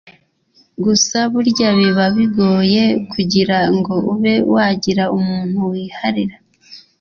[0.83, 6.35] gusa burya biba bigoye kugira ngo ube wagira umuntu wiharira